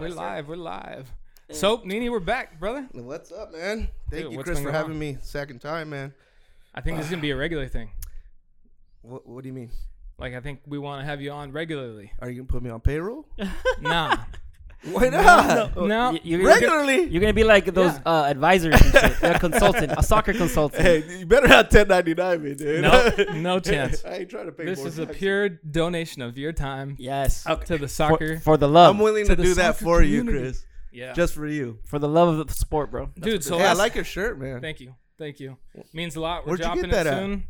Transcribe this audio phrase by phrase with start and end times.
[0.00, 0.48] We're live.
[0.48, 1.12] We're live.
[1.50, 2.88] Soap, Nini, we're back, brother.
[2.92, 3.88] What's up, man?
[4.10, 4.98] Thank Dude, you, what's Chris, been for going having on?
[4.98, 6.14] me second time, man.
[6.74, 7.90] I think this is gonna be a regular thing.
[9.02, 9.70] What, what do you mean?
[10.16, 12.12] Like, I think we want to have you on regularly.
[12.18, 13.26] Are you gonna put me on payroll?
[13.82, 14.16] Nah,
[14.84, 15.76] Why not?
[15.76, 16.10] no.
[16.12, 17.04] You- You're, Regularly.
[17.04, 18.00] You're gonna be like those Yeah.
[18.06, 18.74] uh, advisors,
[19.22, 20.82] a consultant, a soccer consultant.
[20.82, 22.82] Hey, you better have 1099 me, dude.
[22.82, 24.04] No, no chance.
[24.04, 26.96] I ain't trying to pay for This more is a pure donation of your time
[26.98, 28.38] Yes, to the soccer.
[28.40, 30.24] for the love, I'm willing to to do that soccer for you.
[30.24, 30.64] Chris.
[30.92, 31.78] yeah, Just for you.
[31.84, 33.10] for the love of the sport, bro.
[33.20, 33.44] dude.
[33.44, 34.60] So hey, I like your shirt, man.
[34.62, 35.58] Thank you, thank you.
[35.92, 36.44] Means a lot.
[36.46, 37.18] We're Where'd you dropping get that it at?
[37.18, 37.44] soon.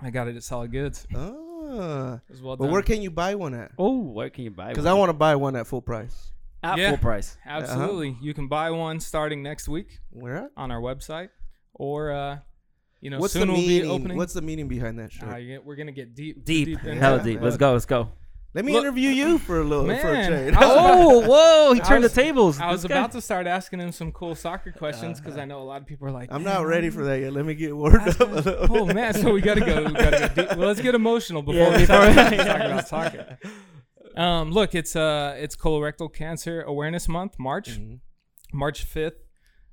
[0.00, 1.06] I got it at Solid Goods.
[1.14, 2.20] Ah.
[2.28, 3.70] It was well But where can you buy one at?
[3.78, 4.64] Oh, where can you buy?
[4.64, 4.72] One?
[4.72, 4.86] Because?
[4.86, 6.31] I want to buy one at full price.
[6.62, 6.90] At Yeah.
[6.90, 7.36] full price.
[7.46, 10.50] Absolutely, you can buy one starting next week Where at?
[10.56, 11.28] on our website,
[11.74, 12.38] or uh,
[13.00, 13.90] you know, What's soon the we'll be meaning?
[13.90, 14.16] opening.
[14.16, 15.40] What's the meaning behind that shirt?
[15.40, 17.40] You get- we're gonna get deep, Deep, into hella deep.
[17.40, 17.72] Let's go.
[17.72, 18.10] Let's go.
[18.54, 20.54] Let me Look- interview you for a little for a Man, trade.
[20.60, 21.72] Oh, whoa!
[21.72, 22.60] He turned was- the tables.
[22.60, 25.64] I was about to start asking him some cool soccer questions because I know a
[25.64, 27.32] lot of people are like, I'm not ready for that yet.
[27.32, 28.76] Let me get warmed Ask up a little.
[28.82, 29.84] Oh man, so we gotta go.
[29.84, 30.56] We gotta go deep.
[30.58, 33.38] Well, let's get emotional before Yeah, we start before- talking about soccer.
[34.16, 37.78] Um, look, it's uh, it's colorectal cancer awareness month, March.
[37.78, 38.00] Mhm.
[38.52, 39.12] March 5th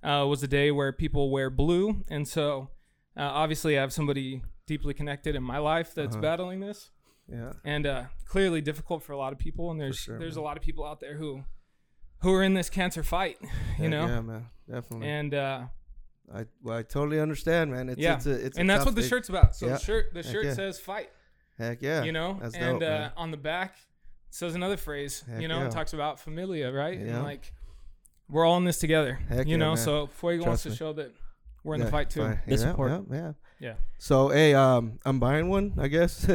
[0.04, 2.04] uh, was a day where people wear blue.
[2.10, 2.70] And so
[3.18, 6.22] uh, obviously, I have somebody deeply connected in my life that's Uh-huh.
[6.22, 6.92] battling this.
[7.28, 7.54] Yeah.
[7.66, 9.70] And uh, clearly difficult for a lot of people.
[9.72, 10.42] And there's sure, there's man.
[10.44, 11.44] a lot of people out there who
[12.22, 13.48] who are in this cancer fight, you
[13.84, 14.08] Heck know?
[14.08, 14.46] Yeah, man.
[14.70, 15.08] Definitely.
[15.08, 15.62] And uh,
[16.34, 17.90] I well, I totally understand, man.
[17.90, 18.16] It's Yeah.
[18.16, 19.56] it's a, it's and that's what the shirt's about.
[19.56, 19.74] So Yeah.
[19.74, 20.54] the shirt the Heck shirt yeah.
[20.54, 21.10] says fight,
[21.58, 22.04] Heck yeah.
[22.04, 22.38] you know?
[22.42, 23.76] That's and dope, uh, on the back
[24.30, 25.66] it says another phrase, Heck you know, yeah.
[25.68, 26.98] it talks about familia, right?
[27.00, 27.16] Yeah.
[27.16, 27.52] And like
[28.30, 29.68] we're all in this together, Heck you yeah, know?
[29.70, 29.78] man.
[29.78, 31.12] So Fuego wants Trust to show that
[31.64, 32.22] we're in Yeah, the fight too.
[32.22, 32.40] fine.
[32.46, 32.92] They yeah, support.
[32.92, 33.32] Yeah, yeah.
[33.60, 33.74] Yeah.
[33.98, 35.74] So hey, um, I'm buying one.
[35.78, 36.26] I guess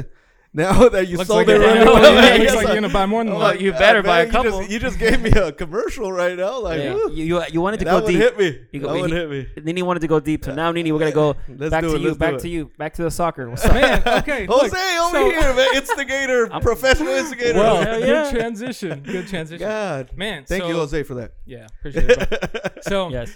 [0.55, 2.75] now that you Looks sold like it you're- right yeah, away, yeah, looks like you're
[2.77, 3.43] gonna buy more than I'm one.
[3.53, 5.53] like, You "Ah, better buy a man, you just- couple." You just, gave me a
[5.53, 6.61] commercial right now.
[6.61, 6.95] Like, Yeah.
[6.95, 8.19] You, you you wanted to that go would deep.
[8.21, 8.61] hit me.
[8.73, 9.63] You go- that would he- hit me.
[9.65, 10.45] Nini wanted to go deep.
[10.45, 12.07] So now, Nini, we're gonna go Let's back do to it, you.
[12.09, 12.41] let's do Back it.
[12.41, 12.71] to you.
[12.79, 13.51] Back to the soccer.
[13.51, 13.75] What's up?
[13.75, 14.47] Man, okay.
[14.47, 15.75] look, Jose over so- here, man.
[15.75, 17.59] Instigator, professional instigator.
[17.59, 19.01] Well, Hell good transition.
[19.01, 19.67] Good transition.
[19.67, 20.11] God.
[20.17, 21.33] Man, Thank so, you, Jose, for that.
[21.47, 22.79] Yeah, appreciate it.
[22.85, 23.35] so, Yes.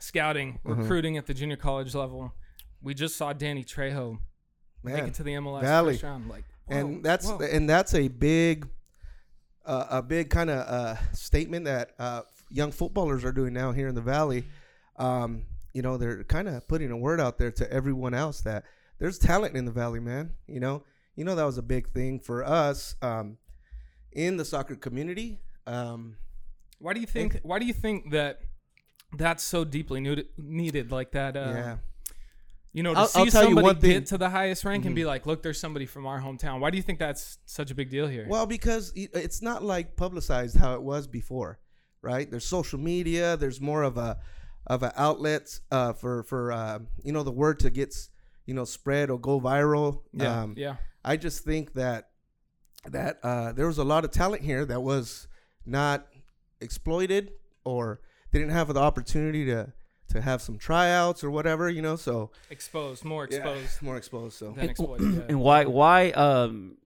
[0.00, 0.78] scouting, Mhm.
[0.78, 2.32] recruiting at the junior college level.
[2.82, 4.18] We just saw Danny Trejo
[4.82, 5.94] make it to the MLS Valley.
[5.94, 6.28] first round.
[6.28, 7.40] Like, whoa, and that's whoa.
[7.40, 8.68] and that's a big
[9.64, 13.88] uh, a big kind of uh, statement that uh, young footballers are doing now here
[13.88, 14.44] in the valley
[14.96, 15.44] um,
[15.74, 18.64] you know they're kind of putting a word out there to everyone else that
[18.98, 20.82] there's talent in the valley man you know
[21.14, 23.36] you know that was a big thing for us um,
[24.12, 26.16] in the soccer community um,
[26.78, 27.40] why do you think?
[27.42, 28.40] Why do you think that
[29.16, 30.28] that's so deeply needed?
[30.38, 31.36] Needed like that?
[31.36, 31.76] Uh, yeah
[32.78, 34.64] You know, to I'll- see I'll tell you somebody one thing- get to the highest
[34.64, 37.38] rank and be like, "Look, there's somebody from our hometown." Why do you think that's
[37.44, 38.24] such a big deal here?
[38.28, 41.58] Well, because it- it's not like publicized how it was before,
[42.02, 42.30] right?
[42.30, 43.36] There's social media.
[43.36, 44.20] There's more of a
[44.68, 48.10] of an outlet uh, for for uh, you know the word to get s-
[48.46, 50.02] you know spread or go viral.
[50.12, 52.10] yeah, Um, yeah, I just think that
[52.84, 55.26] that uh, there was a lot of talent here that was
[55.66, 56.06] not
[56.60, 57.32] exploited
[57.64, 58.00] or
[58.30, 59.72] they didn't have the opportunity to
[60.10, 61.96] to have some tryouts or whatever, you know.
[61.96, 64.36] So exposed, more yeah, exposed more exposed.
[64.38, 65.14] So than exploited.
[65.14, 65.22] Yeah.
[65.28, 66.76] And why why um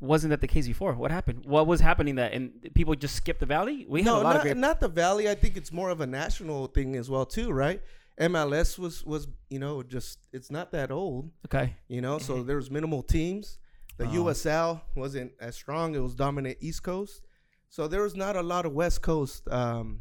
[0.00, 0.94] wasn't that the case before?
[0.94, 1.44] What happened?
[1.44, 3.86] What was happening that and people just skipped the valley?
[3.88, 4.56] We no, had a lot not, of great.
[4.56, 5.28] not the valley.
[5.30, 7.80] I think it's more of a national thing as well too, right?
[8.20, 11.74] MLS was was you know just it's not that old, Okay.
[11.88, 12.18] you know.
[12.18, 13.58] So there was minimal teams.
[13.98, 14.24] The Oh.
[14.24, 15.94] USL wasn't as strong.
[15.94, 17.22] It was dominant East Coast.
[17.68, 20.00] So there was not a lot of West Coast um,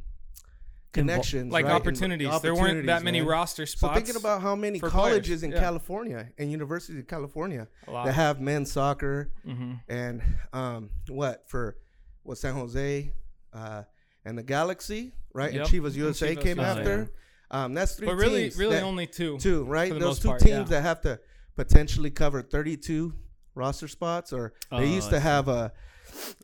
[0.91, 1.71] connections, like right?
[1.71, 2.41] And opportunities.
[2.41, 3.27] There weren't that many man.
[3.29, 3.95] roster So spots.
[3.95, 5.59] thinking about how many colleges players, in yeah.
[5.59, 10.21] California and universities in California that have men's soccer, hmm and
[10.53, 11.77] um, what for
[12.23, 13.11] what San Jose
[13.53, 13.83] uh,
[14.25, 15.53] and the Galaxy, right?
[15.53, 15.65] Yep.
[15.67, 17.11] And Chivas And USA Chivas came after.
[17.49, 19.37] Um, that's three But really, really that- only two.
[19.37, 19.91] two, right?
[19.97, 20.77] Those two part, teams yeah.
[20.77, 21.19] that have to
[21.57, 23.13] potentially cover 32
[23.55, 25.73] roster spots, or they Oh, used to have a,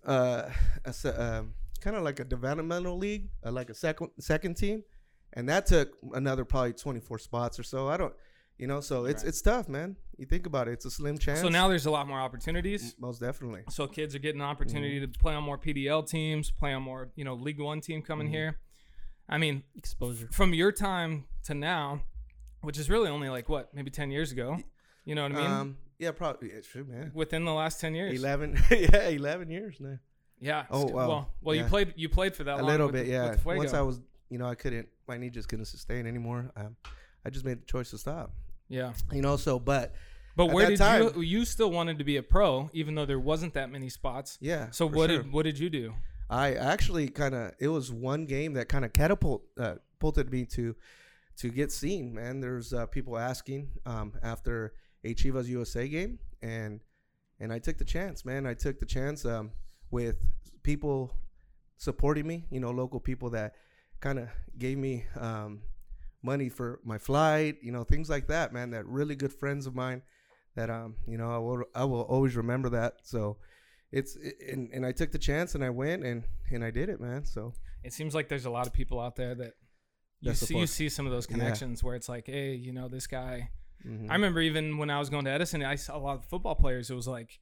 [0.06, 0.50] uh,
[0.86, 1.54] a um,
[1.88, 4.84] kind of like a developmental league, uh, like a second second team,
[5.34, 7.88] and that took another probably 24 spots or so.
[7.88, 8.14] I don't,
[8.58, 9.30] you know, so it's Right.
[9.30, 9.96] it's tough, man.
[10.18, 11.40] You think about it, it's a slim chance.
[11.40, 12.94] So now there's a lot more opportunities.
[13.00, 13.62] most definitely.
[13.70, 17.10] So kids are getting an opportunity to play on more PDL teams, play on more,
[17.16, 18.32] you know, League One team coming Mhm.
[18.32, 18.60] here.
[19.30, 20.28] I mean, Exposure.
[20.34, 22.02] from your time to now,
[22.62, 24.58] which is really only like what, maybe ten years ago.
[25.06, 25.52] You know what I mean?
[25.52, 26.50] Um, yeah, probably.
[26.54, 27.12] Yeah, sure, man.
[27.14, 28.20] Within the last ten years.
[28.20, 30.00] 11, yeah, 11 years now.
[30.40, 30.66] Yeah.
[30.70, 31.08] Oh, wow.
[31.08, 31.94] Well, well, you played.
[31.96, 33.32] You played for that a little bit, yeah.
[33.32, 33.46] with.
[33.46, 34.00] Once I was,
[34.30, 36.52] you know, I couldn't, my knee just couldn't sustain anymore.
[36.56, 36.76] Um,
[37.26, 38.32] I just made the choice to stop.
[38.70, 38.94] yeah.
[39.12, 39.94] You know, so but
[40.36, 41.22] But where did time- you?
[41.22, 44.38] You still wanted to be a pro, even though there wasn't that many spots.
[44.42, 44.70] yeah.
[44.72, 45.24] So what sure.
[45.24, 45.94] did what did you do?
[46.30, 50.46] I actually kind of it was one game that kind of catapult uh, catapulted me
[50.46, 50.76] to
[51.38, 52.14] to get seen.
[52.14, 54.74] Man, there's uh, people asking um, after
[55.04, 56.82] a Chivas USA game, and
[57.40, 58.26] and I took the chance.
[58.26, 59.52] Man, I took the chance um,
[59.92, 60.18] with
[60.64, 61.14] people
[61.78, 62.46] supporting me.
[62.50, 63.56] You know, local people that
[64.00, 65.62] kind of gave me um,
[66.22, 67.58] money for my flight.
[67.62, 68.54] You know, things like that.
[68.54, 70.02] Man, that really good friends of mine
[70.56, 72.96] that um you know I will I will always remember that.
[73.04, 73.38] So
[73.92, 74.18] it's
[74.52, 77.26] and, and I took the chance and I went and and I did it, man.
[77.26, 77.54] So
[77.84, 79.54] It seems like there's a lot of people out there that
[80.20, 81.34] you see, you see some of those Yeah.
[81.38, 83.52] connections where it's like, hey, you know, this guy.
[83.86, 84.10] mhm.
[84.10, 86.56] I remember even when I was going to Edison, I saw a lot of football
[86.56, 86.90] players.
[86.90, 87.40] It was like,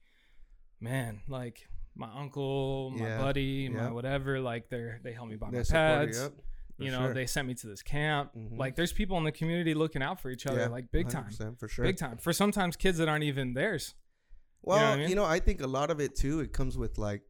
[0.78, 3.18] man, like my uncle, my Yeah.
[3.18, 3.90] buddy, my Yeah.
[3.90, 4.40] whatever.
[4.40, 6.18] Like they're they help me buy my They you, pads.
[6.18, 6.32] yep,
[6.78, 7.14] you know, sure.
[7.14, 8.32] they sent me to this camp.
[8.36, 8.58] Mhm.
[8.58, 11.30] Like there's people in the community looking out for each other, Yeah, like big time,
[11.58, 11.84] for sure.
[11.84, 12.18] big time.
[12.18, 13.94] For sometimes kids that aren't even theirs.
[14.62, 15.08] Well, what I mean?
[15.08, 16.40] you know, I think a lot of it too.
[16.40, 17.22] It comes with like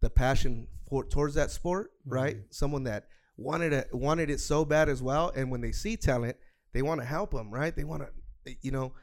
[0.00, 2.36] the passion for towards that sport, right?
[2.36, 2.46] Mm-hmm.
[2.50, 6.36] Someone that wanted it wanted it so bad as well, and when they see talent,
[6.72, 7.74] they want to help them, right?
[7.74, 8.02] They want
[8.44, 8.94] to, you know,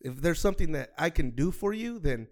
[0.00, 2.28] if there's something that I can do for you, then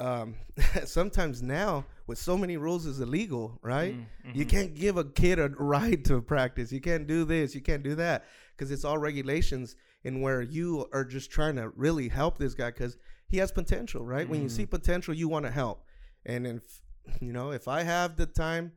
[0.00, 0.34] um,
[0.84, 3.94] sometimes now with so many rules is illegal, right?
[3.94, 4.48] Mm, You mhm.
[4.48, 6.72] can't give a kid a ride to practice.
[6.72, 7.54] You can't do this.
[7.54, 8.24] You can't do that
[8.56, 12.70] because it's all regulations and where you are just trying to really help this guy
[12.70, 12.96] because
[13.28, 14.28] he has potential, right?
[14.28, 15.84] When you see potential, you want to help.
[16.26, 16.80] And if
[17.20, 18.72] you know, if I have the time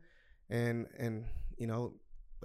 [0.50, 1.24] and and
[1.58, 1.94] you know,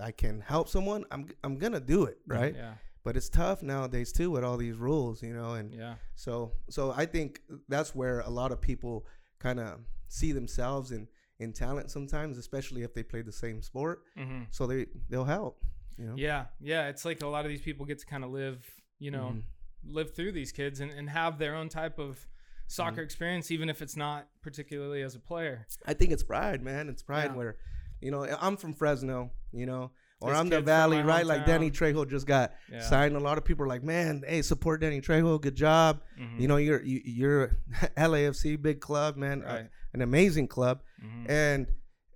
[0.01, 2.55] I can help someone, I'm I'm gonna do it, right?
[2.55, 2.73] Yeah,
[3.03, 5.95] But it's tough nowadays too with all these rules, you know, and yeah.
[6.15, 9.05] so so I think that's where a lot of people
[9.39, 11.07] kind of see themselves in
[11.39, 14.03] in talent sometimes, especially if they play the same sport.
[14.15, 15.63] hmm So they they'll help.
[15.97, 16.13] You know.
[16.15, 16.87] Yeah, yeah.
[16.87, 18.65] It's like a lot of these people get to kind of live,
[18.99, 19.43] you know, Mhm.
[19.85, 22.27] live through these kids and, and have their own type of
[22.67, 23.01] soccer Mm-hmm.
[23.01, 25.67] experience, even if it's not particularly as a player.
[25.85, 26.89] I think it's pride, man.
[26.89, 27.35] It's pride Yeah.
[27.37, 27.57] where,
[28.01, 29.91] you know, I'm from Fresno, you know,
[30.23, 31.25] or This I'm the Valley, right?
[31.25, 31.69] Like Danny.
[31.71, 32.81] Trejo just got Yeah.
[32.81, 33.15] signed.
[33.15, 35.39] A lot of people are like, man, hey, support Danny Trejo.
[35.41, 36.01] Good job.
[36.19, 36.39] Mhm.
[36.39, 37.57] You know, you're you, you're
[37.97, 41.29] LAFC, big club, man, uh, an amazing club, Mhm.
[41.29, 41.67] and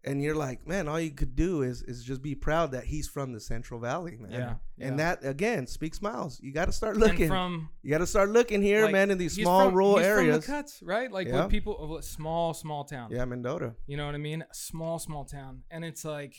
[0.03, 3.09] and you're like, man, all you could do is is just be proud that he's
[3.09, 4.31] from the Central Valley, man.
[4.31, 5.15] Yeah, And yeah.
[5.15, 6.39] that again speaks miles.
[6.41, 7.27] You got to start And looking.
[7.27, 10.45] from you got to start looking here, like, man, in these small from- rural areas.
[10.45, 11.11] from the cuts, right?
[11.11, 11.47] Like Yeah.
[11.47, 13.09] people, of a small, small town.
[13.11, 13.75] yeah, Mendota.
[13.85, 14.45] You know what I mean?
[14.53, 16.35] Small, small town, and it's like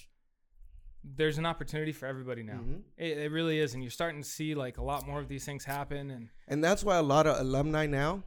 [1.16, 2.60] there's an opportunity for everybody now.
[2.60, 2.82] Mhm.
[2.96, 5.44] It, it really is, and you're starting to see like a lot more of these
[5.44, 6.10] things happen.
[6.10, 8.22] And And that's why a lot of alumni now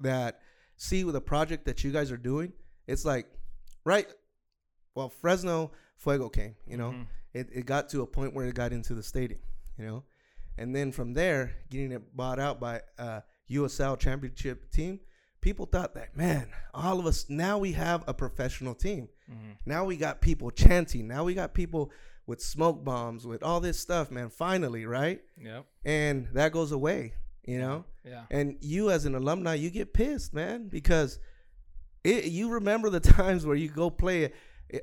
[0.00, 0.40] that
[0.76, 2.52] see with the project that you guys are doing,
[2.86, 3.26] it's like,
[3.84, 4.06] right?
[4.94, 7.06] Well, Fresno Fuego came, you know, Mhm.
[7.34, 9.40] it, it got to a point where it got into the stadium,
[9.78, 10.04] you know,
[10.56, 15.00] and then from there, getting it bought out by uh, USL championship team,
[15.40, 19.08] people thought that, man, all of us, now we have a professional team.
[19.30, 19.56] Mhm.
[19.66, 21.06] Now we got people chanting.
[21.08, 21.90] Now we got people
[22.26, 25.20] with smoke bombs, with all this stuff, man, finally, right?
[25.42, 25.66] Yep.
[25.84, 27.14] And that goes away,
[27.44, 27.84] you know?
[28.04, 28.22] Yeah.
[28.30, 31.18] And you, as an alumni, you get pissed, man, because
[32.04, 34.32] it, you remember the times where you go play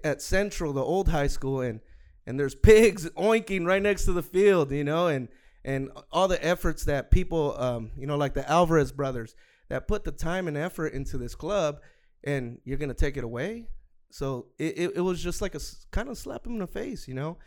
[0.03, 1.79] at Central, the old high school, and
[2.25, 5.29] and there's pigs oinking right next to the field, you know, and
[5.63, 9.35] and all the efforts that people, um, you know, like the Alvarez brothers,
[9.69, 11.81] that put the time and effort into this club,
[12.23, 13.67] and you're gonna take it away.
[14.09, 15.59] So it, it, it was just like a
[15.91, 17.37] kind of slap him in the face, you know.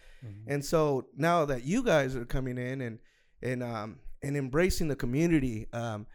[0.47, 2.99] And so now that you guys are coming in and
[3.43, 6.07] and um and embracing the community, um,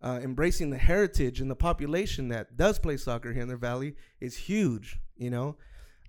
[0.00, 3.96] uh, embracing the heritage and the population that does play soccer here in the valley
[4.20, 5.56] is huge, you know.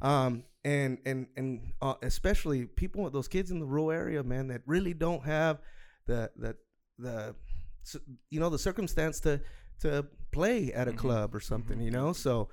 [0.01, 4.47] Um, and and and uh, especially people, with those kids in the rural area, man,
[4.49, 5.59] that really don't have
[6.05, 6.55] the the
[6.99, 7.35] the
[8.29, 9.41] you know the circumstance to
[9.81, 10.97] to play at a Mhm.
[10.97, 11.85] club or something, Mhm.
[11.85, 12.13] you know.
[12.13, 12.49] So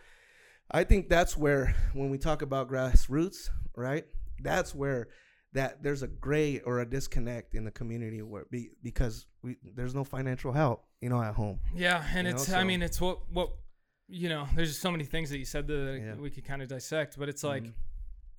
[0.71, 4.05] I think that's where when we talk about grassroots, right?
[4.43, 5.09] That's where
[5.53, 9.95] that there's a gray or a disconnect in the community where be, because we there's
[9.95, 11.61] no financial help, you know, at home.
[11.75, 13.51] Yeah, and You it's know, I mean it's what what
[14.09, 14.47] you know.
[14.55, 16.15] There's just so many things that you said that Yeah.
[16.21, 17.73] we could kind of dissect, but it's like Mhm.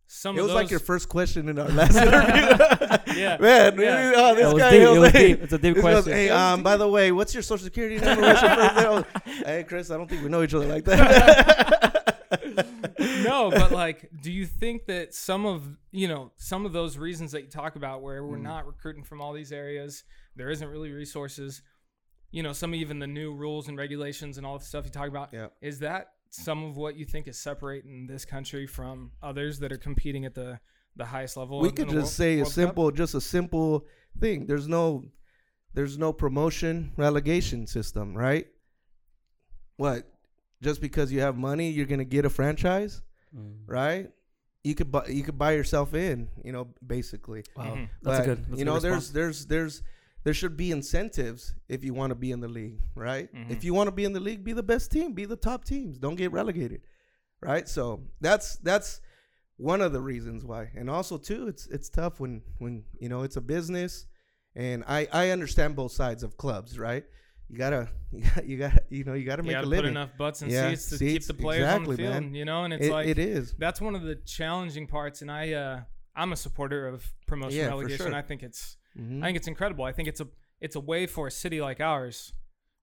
[0.08, 0.56] some It was those.
[0.56, 3.18] like your first question in our last interview.
[3.18, 3.38] Yeah.
[3.42, 3.80] man.
[3.80, 4.00] Yeah.
[4.10, 4.82] really, oh, this It was guy deep.
[4.82, 5.42] It was was like- deep.
[5.44, 6.14] It's a deep this goes, question.
[6.14, 8.22] hey, It was um, by the way, what's your social security number?
[8.22, 8.76] What's your first
[9.26, 9.44] name?
[9.46, 12.17] hey, Chris, I don't think we know each other like that.
[13.00, 17.32] No, but like, do you think that some of you know some of those reasons
[17.34, 18.42] that you talk about, where we're Mhm.
[18.44, 20.04] not recruiting from all these areas,
[20.36, 21.62] there isn't really resources,
[22.32, 25.08] you know, some even the new rules and regulations and all the stuff you talk
[25.08, 25.48] about, Yeah.
[25.62, 29.78] is that some of what you think is separating this country from others that are
[29.78, 30.60] competing at the
[30.96, 31.60] the highest level?
[31.62, 32.54] we could just World- say a World Cup?
[32.54, 33.86] simple, just a simple
[34.20, 34.48] thing.
[34.48, 35.06] There's no,
[35.76, 38.48] there's no promotion relegation system, right?
[39.76, 40.12] What?
[40.62, 43.02] Just because you have money, you're gonna get a franchise?
[43.36, 43.58] Mm.
[43.68, 44.10] right?
[44.64, 47.44] You could buy you could buy yourself in, you know, basically.
[47.56, 47.90] Wow, Mhm.
[48.02, 48.46] that's a good.
[48.48, 49.84] That's you know, good there's there's there's
[50.24, 53.32] there should be incentives if you want to be in the league, right?
[53.34, 53.52] Mhm.
[53.52, 55.64] If you want to be in the league, be the best team, be the top
[55.66, 55.98] teams.
[56.00, 56.82] Don't get relegated,
[57.42, 57.68] right?
[57.68, 59.02] So that's that's
[59.58, 60.72] one of the reasons why.
[60.76, 64.06] And also too, it's it's tough when when you know it's a business,
[64.56, 67.06] and I I understand both sides of clubs, right?
[67.50, 69.76] You gotta you gotta you, gotta, you know you gotta You make got a to
[69.76, 72.14] put enough butts and Yeah, seats to seats, keep the players on the field.
[72.24, 72.34] man.
[72.36, 73.54] You know, and it's It- like it is.
[73.58, 75.22] that's one of the challenging parts.
[75.22, 75.82] And I, uh,
[76.16, 78.08] I'm a supporter of promotion Yeah, relegation.
[78.08, 78.16] sure.
[78.16, 79.22] I think it's, Mhm.
[79.24, 79.86] I think it's incredible.
[79.86, 80.28] I think it's a,
[80.60, 82.34] it's a way for a city like ours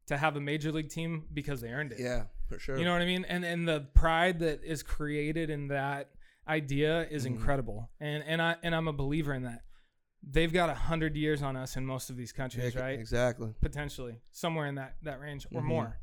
[0.06, 1.98] to have a major league team because they earned it.
[2.00, 2.78] yeah, for sure.
[2.78, 3.24] You know what I mean?
[3.26, 6.10] And and the pride that is created in that
[6.46, 7.28] idea is Mhm.
[7.28, 7.90] incredible.
[8.00, 9.62] And and I and I'm a believer in that.
[10.26, 12.98] They've got a hundred years on us in most of these Yeah, countries, right?
[12.98, 13.54] Exactly.
[13.60, 15.64] potentially somewhere in that that range or Mhm.
[15.66, 16.00] more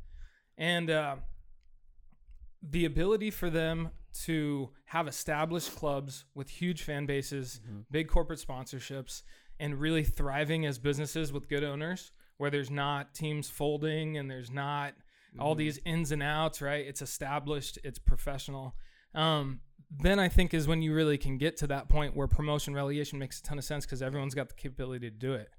[0.56, 1.16] and uh,
[2.62, 3.90] the ability for them
[4.24, 7.86] to have established clubs with huge fan bases Mhm.
[7.90, 9.22] big corporate sponsorships
[9.58, 14.50] and really thriving as businesses with good owners where there's not teams folding and there's
[14.50, 14.94] not
[15.38, 15.58] all Mhm.
[15.58, 18.76] these ins and outs right it's established it's professional
[19.14, 19.60] um,
[19.90, 23.18] then i think is when you really can get to that point where promotion relegation
[23.18, 25.50] makes a ton of sense because everyone's got the capability to do it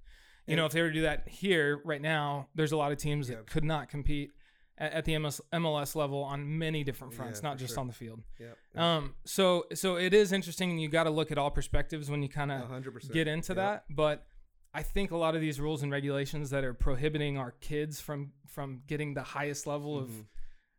[0.46, 2.92] you And- know, if they were to do that here right now, there's a lot
[2.92, 3.38] of teams Yeah.
[3.38, 4.32] that could not compete
[4.78, 7.80] at, at the MS, MLS level on many different fronts, Yeah, not just sure.
[7.80, 8.24] on the field.
[8.38, 8.48] Yeah.
[8.76, 12.22] Um, so so it is interesting, and you got to look at all perspectives when
[12.22, 13.86] you kind of get into that.
[13.90, 14.26] But
[14.74, 18.34] I think a lot of these rules and regulations that are prohibiting our kids from
[18.46, 20.26] from getting the highest level of Mhm.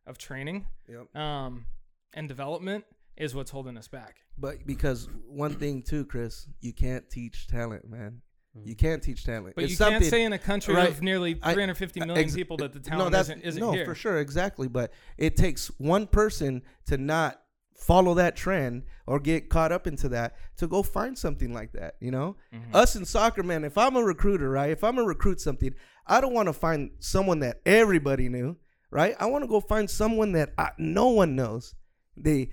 [0.09, 1.17] of training Yep.
[1.17, 1.65] um,
[2.13, 2.85] and development
[3.17, 4.17] is what's holding us back.
[4.39, 8.23] But because one thing too, Chris, you can't teach talent, man.
[8.57, 8.67] Mm.
[8.67, 9.55] You can't teach talent.
[9.55, 12.25] But It's you can't say in a country right, of nearly I- 350 uh, million
[12.25, 13.85] ex- people that the no, talent that's isn't, isn't no here.
[13.85, 14.69] for sure, exactly.
[14.69, 17.41] But it takes one person to not
[17.77, 21.95] follow that trend or get caught up into that to go find something like that.
[22.01, 22.75] You know, Mhm.
[22.75, 23.65] us in soccer, man.
[23.65, 24.71] If I'm a recruiter, right?
[24.71, 25.75] If I'm a recruit something,
[26.07, 28.57] I don't want to find someone that everybody knew,
[28.91, 29.15] right?
[29.19, 31.75] I want to go find someone that I, no one knows.
[32.17, 32.51] They,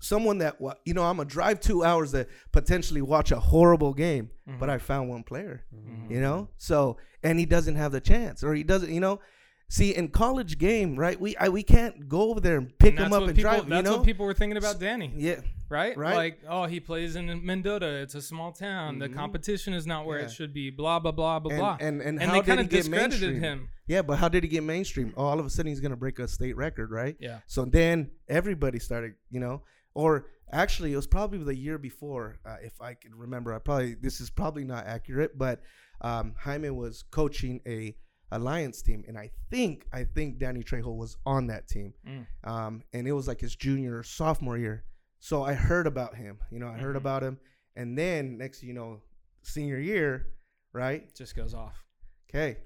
[0.00, 4.30] someone that you know, I'm gonna drive two hours to potentially watch a horrible game,
[4.58, 4.72] but Mhm.
[4.72, 6.10] I found one player Mhm.
[6.10, 9.20] you know so and he doesn't have the chance or he doesn't you know
[9.68, 13.06] see in college game right we I, we can't go over there and pick And
[13.06, 15.40] him up and people, drive you That's know what people were thinking about Danny, yeah
[15.68, 15.96] right?
[15.96, 16.16] right.
[16.16, 17.86] Like, oh, he plays in Mendota.
[18.02, 18.98] It's a small town.
[18.98, 19.14] The Mhm.
[19.14, 20.24] competition is not where Yeah.
[20.24, 20.70] it should be.
[20.70, 21.76] Blah blah blah blah blah.
[21.78, 23.68] and, and and And how they kind of discredited mainstream him.
[23.86, 26.18] yeah but how did he get mainstream oh, all of a sudden he's gonna break
[26.18, 27.38] a state record right Yeah.
[27.46, 29.62] so then everybody started you know
[29.94, 33.94] or actually it was probably the year before uh, if i can remember i probably
[33.94, 35.60] this is probably not accurate but
[36.02, 37.94] um, Jaime was coaching a
[38.32, 42.26] alliance team and i think i think danny trejo was on that team Mm.
[42.44, 44.84] um, and it was like his junior or sophomore year
[45.18, 46.98] so i heard about him you know i heard Mhm.
[47.04, 47.38] about him
[47.76, 49.00] and then next you know
[49.42, 50.26] senior year
[50.72, 51.84] right Just goes off.
[52.28, 52.58] Okay.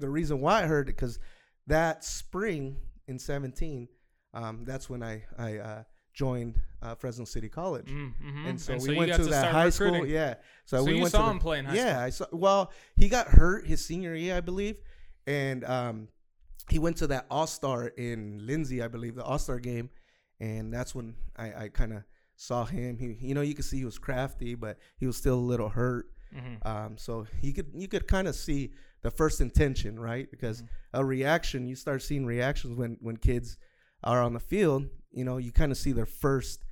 [0.00, 1.18] The reason why I heard it because
[1.68, 2.76] that spring
[3.06, 3.86] in 17,
[4.32, 5.82] um, that's when I I uh,
[6.14, 8.48] joined uh, Fresno City College, Mm, mhm.
[8.48, 9.94] and so And we you went to to that high recruiting.
[10.02, 10.06] school.
[10.06, 10.34] Yeah.
[10.64, 12.02] So, So we you went saw to him play in high yeah, school.
[12.06, 12.26] I saw.
[12.32, 14.76] Well, he got hurt his senior year, I believe,
[15.26, 16.08] and um,
[16.70, 19.90] he went to that All Star in Lindsay, I believe, the All Star game,
[20.40, 22.04] and that's when I, I kind of
[22.36, 22.98] saw him.
[22.98, 25.68] He, you know, you could see he was crafty, but he was still a little
[25.68, 26.10] hurt.
[26.34, 26.66] Mhm.
[26.66, 30.30] Um, so you could you could kind of see the first intention, right?
[30.30, 30.68] Because Mhm.
[30.94, 33.56] a reaction, you start seeing reactions when when kids
[34.04, 34.86] are on the field.
[35.10, 36.64] You know, you kind of see their first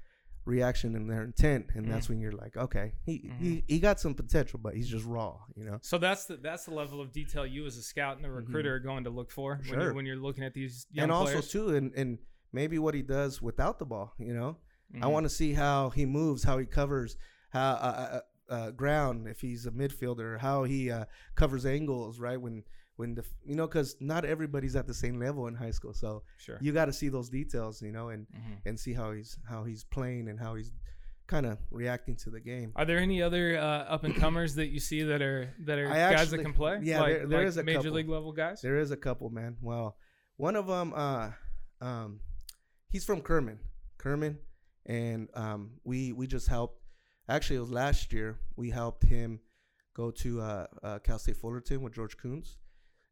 [0.45, 4.15] reaction and their intent, and that's when you're like, okay, he, he he got some
[4.15, 5.79] potential, but he's just raw, you know.
[5.83, 8.75] So that's the that's the level of detail you as a scout and a recruiter
[8.75, 9.81] are going to look for when, Mm-hmm.
[9.81, 11.49] You're, when you're looking at these young and also players.
[11.51, 12.19] too, and and
[12.53, 14.57] maybe what he does without the ball, you know.
[15.01, 15.11] I Mhm.
[15.12, 17.17] want to see how he moves, how he covers,
[17.51, 18.21] how uh,
[18.51, 22.39] uh, uh, ground if he's a midfielder, how he uh, covers angles, right?
[22.39, 22.65] When
[22.97, 26.23] when the you know, because not everybody's at the same level in high school, so
[26.39, 26.59] sure.
[26.61, 28.59] you got to see those details, you know, and Mhm.
[28.67, 30.73] and see how he's how he's playing and how he's
[31.27, 32.73] kind of reacting to the game.
[32.77, 33.63] Are there any other uh,
[33.95, 36.53] up and comers that you see that are that are I guys actually- that can
[36.53, 36.81] play?
[36.83, 37.93] yeah, like, there- there like is a major couple.
[37.93, 38.61] league level guys.
[38.61, 39.57] There is a couple, man.
[39.63, 39.97] Well,
[40.37, 41.31] one of them, uh,
[41.81, 42.21] um,
[42.89, 43.61] he's from Kerman,
[43.99, 44.39] Kerman,
[44.85, 46.83] and um, we we just helped.
[47.29, 48.39] Actually, it was last year.
[48.57, 49.41] We helped him
[49.95, 52.57] go to uh, uh, Cal State Fullerton with George Kuntz,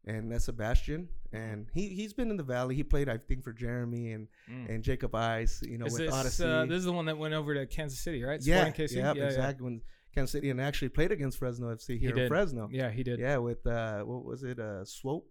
[0.07, 1.09] and that's Sebastian.
[1.33, 2.75] And he he's been in the Valley.
[2.75, 4.69] He played, I think, for Jeremy and Mm.
[4.75, 5.63] and Jacob Ice.
[5.63, 6.45] You know, Is with this Odyssey.
[6.45, 8.41] uh, this is the one that went over to Kansas City, right?
[8.43, 8.97] yeah, Sporting KC?
[8.97, 9.65] yeah, yeah, exactly.
[9.65, 9.81] When
[10.15, 12.29] Kansas City and actually played against Fresno FC He here in did.
[12.29, 12.69] Fresno.
[12.73, 13.21] Yeah, yeah he did.
[13.21, 14.59] Yeah, with uh, what was it?
[14.59, 15.31] Uh, Swope.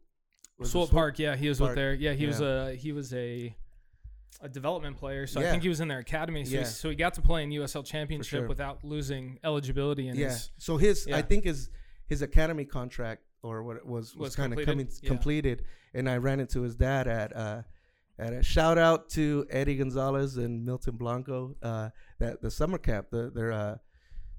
[0.57, 1.69] Was it Swope Park, yeah, he was Park.
[1.71, 1.93] with there.
[1.93, 3.55] Yeah, he was a he was a
[4.41, 6.45] a development player, so I think he was in their academy.
[6.45, 6.59] So, Yeah.
[6.59, 8.47] he, so he got to play in USL Championship sure.
[8.47, 10.07] without losing eligibility.
[10.07, 10.29] And yeah.
[10.29, 11.69] his, So his, I think his
[12.07, 15.07] his academy contract or what it was was, Was kind of coming Yeah.
[15.07, 17.61] completed, and I ran into his dad at uh
[18.17, 23.07] at a shout out to Eddie Gonzalez and Milton Blanco uh that the summer camp
[23.11, 23.77] the their uh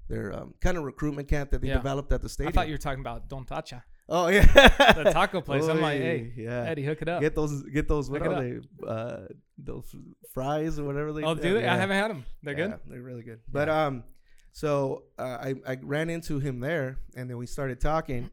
[0.07, 1.75] their um, kind of recruitment camp that they Yeah.
[1.77, 2.49] developed at the stadium.
[2.49, 4.45] I thought you were talking about Don Tacha, oh yeah,
[5.03, 5.65] the taco place.
[5.67, 6.63] I'm like, hey, yeah.
[6.63, 7.21] Eddie, hook it up.
[7.21, 8.09] Get those, get those.
[8.11, 8.59] What are they?
[8.85, 9.27] Uh,
[9.57, 9.95] those
[10.33, 11.23] fries or whatever they.
[11.23, 11.61] oh, do they?
[11.63, 11.73] yeah.
[11.73, 12.25] I haven't had them.
[12.43, 12.73] They're good.
[12.87, 13.39] They're really good.
[13.49, 14.03] But um,
[14.51, 18.29] so uh, I I ran into him there, and then we started talking,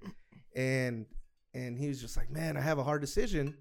[0.55, 1.07] and
[1.55, 3.57] and he was just like, "Man, I have a hard decision,"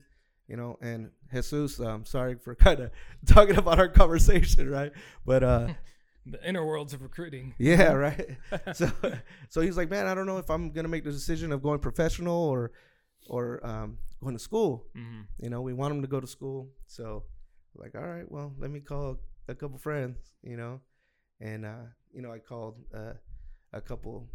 [0.48, 0.78] you know.
[0.82, 2.92] And Jesus, I'm sorry for kind of
[3.26, 4.92] talking about our conversation, right?
[5.26, 5.68] But uh,
[6.30, 7.56] The inner worlds of recruiting.
[7.58, 8.38] yeah, right.
[8.74, 8.92] so
[9.50, 11.80] so he's like, "Man, I don't know if I'm gonna make the decision of going
[11.80, 12.72] professional or
[13.30, 16.68] or um, going to school." hmm You know, we want him to go to school.
[16.88, 17.24] So,
[17.76, 20.82] like, all right, well, let me call a couple friends, you know.
[21.40, 23.14] And, uh, you know, I called uh,
[23.72, 24.28] a couple,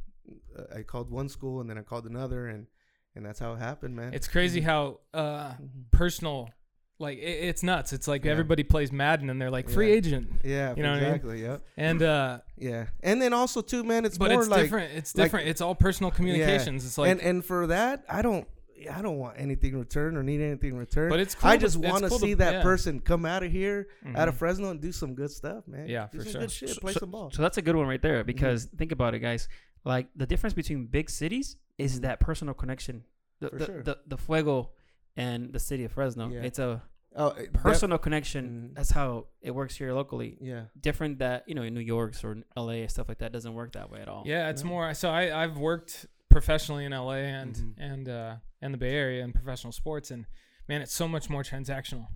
[0.74, 2.46] I called one school and then I called another.
[2.46, 2.66] And,
[3.14, 4.14] and that's how it happened, man.
[4.14, 5.90] It's crazy how uh, Mhm.
[5.90, 6.50] personal,
[6.98, 7.92] like it, it's nuts.
[7.92, 8.32] It's like Yeah.
[8.32, 9.96] everybody plays Madden and they're like free Yeah.
[9.96, 11.08] agent, yeah, you know what I mean?
[11.10, 11.42] exactly.
[11.42, 11.62] Yep.
[11.76, 12.86] and uh, Yeah.
[13.02, 14.92] And then also, too, man, it's but more it's like, different.
[14.94, 15.48] It's like- different.
[15.48, 16.84] it's all personal communications.
[16.86, 18.46] It's like, and, and for that, I don't,
[18.92, 21.10] I don't want anything returned or need anything returned.
[21.10, 21.50] but it's cool.
[21.50, 22.62] I just it's want to cool see that yeah.
[22.62, 23.86] person come out of here,
[24.16, 24.36] out of.
[24.36, 25.88] Fresno, and do some good stuff, man.
[25.88, 26.40] Yeah, do for some sure.
[26.40, 26.80] good shit.
[26.80, 27.30] Play some ball.
[27.30, 28.26] So that's a good one right there Mm-hmm.
[28.26, 29.48] because think about it, guys.
[29.84, 32.02] Like the difference between big cities is Mhm.
[32.02, 33.04] that personal connection.
[33.40, 33.82] The For the, sure.
[33.82, 34.70] the, the Fuego
[35.16, 36.28] and the city of Fresno.
[36.30, 36.42] Yeah.
[36.42, 36.82] It's a
[37.14, 38.70] Oh, it def- personal connection.
[38.70, 38.74] Mhm.
[38.76, 40.38] That's how it works here locally.
[40.40, 40.66] Yeah.
[40.80, 43.72] Different that you know in New York's or LA and stuff like that doesn't work
[43.72, 44.22] that way at all.
[44.26, 44.68] Yeah, it's No.
[44.70, 44.94] more.
[44.94, 47.74] So I I've worked professionally in LA and Mhm.
[47.78, 50.24] and uh and the Bay Area in professional sports, and
[50.68, 52.06] man, it's so much more transactional.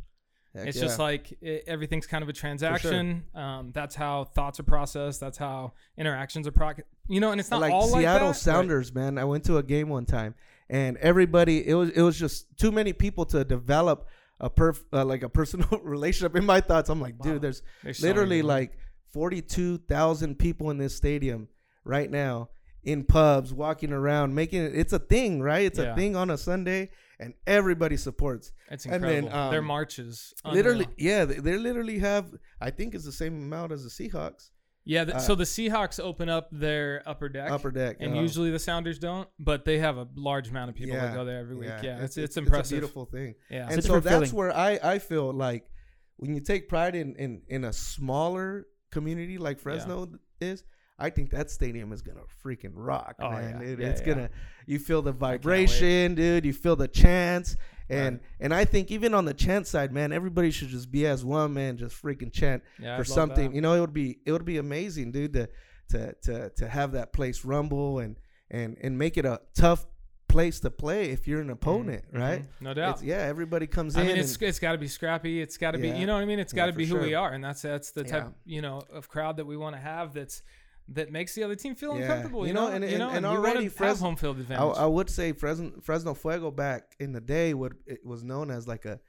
[0.57, 0.83] Heck it's yeah.
[0.83, 3.25] just like it, everything's kind of a transaction.
[3.35, 5.21] Um, that's how thoughts are processed.
[5.21, 6.73] That's how interactions are pro.
[7.09, 9.19] You know, and it's not like all Seattle like Sounders, man.
[9.19, 10.35] I went to a game one time,
[10.69, 14.09] and everybody it was it was just too many people to develop
[14.41, 16.37] a perf uh, like a personal relationship.
[16.37, 17.33] In my thoughts, I'm like, Wow.
[17.33, 17.63] dude, there's
[18.01, 18.79] literally like
[19.13, 21.49] forty two thousand people in this stadium
[21.85, 22.51] right now
[22.83, 24.73] in pubs, walking around, making it.
[24.75, 25.67] It's a thing, right?
[25.67, 25.93] It's Yeah.
[25.93, 28.53] a thing on a Sunday, and everybody supports.
[28.71, 29.51] it's and then, incredible.
[29.51, 30.95] Their um, marches, Literally, unreal.
[30.99, 32.33] yeah, they, they literally have.
[32.61, 34.51] I think it's the same amount as the Seahawks
[34.85, 35.05] Yeah.
[35.05, 37.51] th- uh, so the Seahawks open up their upper deck.
[37.51, 40.77] upper deck, and uh, usually the Sounders don't, but they have a large amount of
[40.77, 41.71] people Yeah, that go there every week.
[41.83, 42.77] Yeah, it's, it's, a impressive.
[42.79, 43.35] beautiful thing.
[43.51, 44.31] yeah, and so that's feeling.
[44.37, 45.71] where I, I feel like
[46.17, 50.09] when you take pride in, in, in a smaller community like Fresno
[50.41, 50.65] is,
[50.99, 53.61] I think that stadium is gonna freaking rock, Oh, man.
[53.61, 53.69] yeah.
[53.69, 54.07] It- Yeah, it's yeah.
[54.07, 54.31] gonna
[54.67, 56.45] you feel the vibration, dude.
[56.45, 57.57] You feel the chants,
[57.89, 58.23] and Right.
[58.41, 61.53] and I think even on the chant side, man, everybody should just be as one
[61.55, 63.51] man, just freaking chant yeah, for something.
[63.51, 63.55] that.
[63.55, 65.49] You know, it would be it would be amazing, dude, to
[65.91, 68.17] to to to have that place rumble and
[68.51, 69.87] and and make it a tough
[70.29, 72.45] place to play if you're an opponent, Mhm, right?
[72.61, 72.95] No doubt.
[72.97, 74.07] It's, yeah, everybody comes I in.
[74.07, 75.41] I mean, it's it's got to be scrappy.
[75.41, 76.39] It's got to be, you know what I mean.
[76.41, 78.55] It's got to for be who we are, and that's that's the type, Yeah.
[78.57, 80.13] you know, of crowd that we want to have.
[80.15, 80.43] That's
[80.89, 82.03] that makes the other team feel Yeah.
[82.03, 82.47] uncomfortable.
[82.47, 84.77] You know, know, and- you know, and wanna already have Fres- home field I, advantage.
[84.77, 88.69] I would say Fresno Fresno Fuego back in the day what it was known as
[88.69, 89.01] like a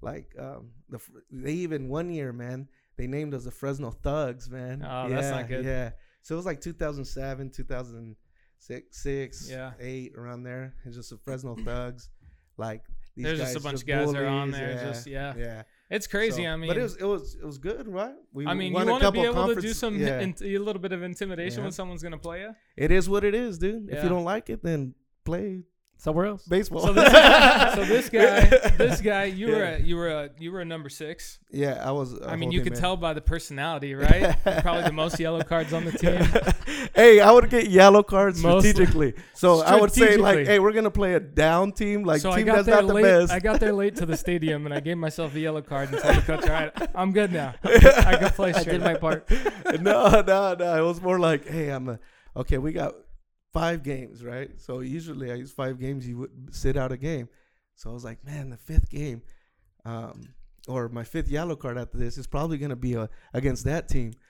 [0.00, 0.98] like um the
[1.30, 4.82] they even one year man they named us the Fresno Thugs man.
[4.84, 5.64] Oh, that's not good.
[5.64, 5.90] Yeah,
[6.22, 9.72] so it was like 2007, 2006, six, Yeah.
[9.80, 10.74] eight around there.
[10.84, 12.08] It's just the Fresno Thugs.
[12.56, 14.70] Like these There's guys just a bunch of guys that are on there.
[14.72, 15.62] Yeah, Just yeah, yeah.
[15.90, 16.42] It's crazy.
[16.44, 18.14] So- I mean, but it was it was it was good, right?
[18.32, 20.20] We I mean, won you a want to couple be able to do some Yeah.
[20.20, 21.64] in, a little bit of intimidation Yeah.
[21.64, 22.54] when someone's gonna play you.
[22.76, 23.88] it is what it is, dude.
[23.90, 25.62] If you don't like it, then play
[26.00, 26.44] Somewhere else.
[26.46, 26.80] baseball.
[26.82, 27.10] So this,
[27.74, 28.44] so this guy,
[28.76, 29.76] this guy, you were Yeah.
[29.76, 31.40] a, you were a you were a number six.
[31.50, 32.18] yeah, I was.
[32.24, 34.36] I mean, you could tell by the personality, right?
[34.62, 36.88] Probably the most yellow cards on the team.
[36.94, 39.14] hey, I would get yellow cards strategically.
[39.34, 42.36] So I would say like, hey, we're gonna play a down team, like so I
[42.36, 43.02] team got that's there not the late.
[43.02, 43.32] best.
[43.32, 46.00] I got there late to the stadium, and I gave myself a yellow card and
[46.00, 47.54] told the coach, "All right, I'm good now.
[47.64, 49.28] I can play I straight." did my part.
[49.80, 50.78] no, no, no.
[50.84, 51.98] It was more like, hey, I'm a
[52.36, 52.58] okay.
[52.58, 52.94] We got
[53.52, 54.50] five games, right?
[54.60, 56.06] So usually I use five games.
[56.06, 57.28] You would sit out a game.
[57.74, 59.22] So I was like, man, the fifth game,
[59.84, 60.22] um,
[60.66, 64.12] or my fifth yellow card after this is probably gonna be a, against that team.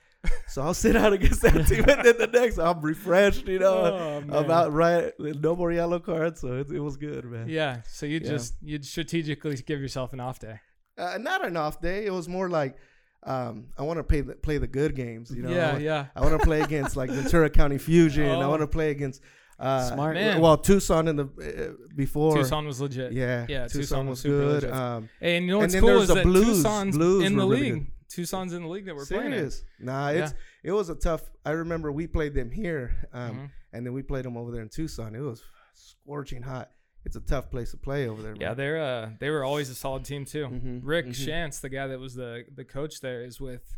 [0.49, 3.47] So I'll sit out against that team, and then the next I'm refreshed.
[3.47, 4.35] You know, Oh, man.
[4.35, 5.13] I'm out right.
[5.17, 7.47] No more yellow cards, so it, it was good, man.
[7.47, 7.83] Yeah.
[7.87, 8.29] So you Yeah.
[8.31, 10.59] just you'd strategically give yourself an off day.
[10.97, 12.05] Uh, not an off day.
[12.05, 12.75] It was more like
[13.23, 15.31] um, I want to play the, play the good games.
[15.31, 16.05] You know, I yeah, want- yeah.
[16.15, 18.25] I want to play against like Ventura County Fusion.
[18.29, 18.49] I Oh.
[18.49, 19.21] want to play against
[19.59, 20.15] Uh, Smart.
[20.15, 20.39] Man.
[20.39, 22.37] Well, Tucson in the uh, before.
[22.37, 23.11] Tucson was legit.
[23.11, 24.63] Yeah, Yeah, Tucson, Tucson was was super good.
[24.63, 24.71] legit.
[24.73, 26.63] Um, And you know And what's then cool is the that Blues.
[26.63, 27.91] Tucson's Blues in the were really league.
[28.07, 29.51] Tucson's in the league that we're playing in.
[29.81, 31.23] Nah, it's it was a tough.
[31.45, 33.49] I remember we played them here, um, Mhm.
[33.73, 35.13] and then we played them over there in Tucson.
[35.13, 36.71] It was scorching hot.
[37.05, 38.35] It's a tough place to play over there.
[38.39, 40.47] Yeah, they're uh they were always a solid team too.
[40.47, 41.11] Mhm, Rick mhm.
[41.27, 43.77] Schantz, the guy that was the the coach there, is with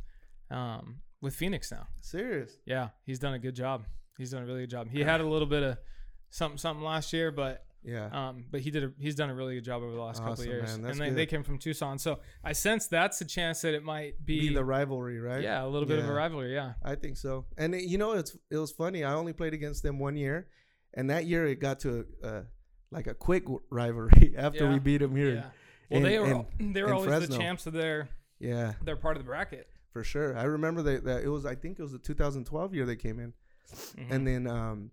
[0.50, 1.88] um with Phoenix now.
[2.02, 2.58] serious.
[2.66, 3.86] Yeah, he's done a good job.
[4.18, 4.90] He's done a really good job.
[4.90, 5.78] He had a little bit of
[6.30, 9.56] something something last year, but Yeah, um but he did a, he's done a really
[9.56, 10.74] good job over the last couple Awesome, of years.
[10.76, 14.24] and they, they came from Tucson, so I sense that's a chance that it might
[14.26, 15.42] be, be the rivalry, right?
[15.44, 16.54] yeah a little bit of a rivalry.
[16.54, 17.46] Yeah, I think so.
[17.58, 19.04] And it, you know, it's it was funny.
[19.04, 20.48] I only played against them one year,
[20.94, 22.44] and that year it got to a, uh,
[22.92, 24.74] like a quick rivalry after Yeah.
[24.74, 25.34] we beat them here.
[25.36, 25.42] yeah.
[25.90, 27.28] Well, in- they were in- they were always Fresno.
[27.28, 29.68] the champs of their Yeah, their part of the bracket.
[29.92, 30.38] for sure.
[30.38, 31.46] I remember that, that it was.
[31.46, 33.34] I think it was the 2012 year they came in,
[33.98, 34.12] Mhm.
[34.12, 34.92] and then um,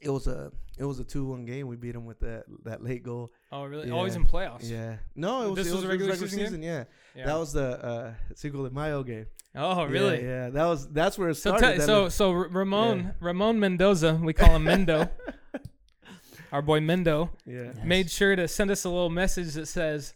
[0.00, 1.66] it was a it was a two one game.
[1.68, 3.32] We beat them with that that late goal.
[3.52, 3.88] oh really?
[3.88, 3.94] yeah.
[3.94, 4.68] Always in playoffs.
[4.68, 6.62] Yeah, no, it was This it was a it regular season game?
[6.62, 6.84] Yeah.
[7.16, 7.26] Yeah.
[7.26, 9.26] that was the uh, Cinco de Mayo game.
[9.56, 10.22] oh really?
[10.24, 11.72] Yeah, that was that's where it So, started.
[11.72, 15.10] te- that so, so Ramon, Ramon Mendoza, we call him Mendo,
[16.52, 17.76] our boy Mendo, yeah, Yes.
[17.84, 20.14] made sure to send us a little message that says